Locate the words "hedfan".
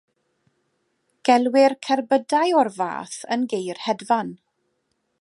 3.87-4.35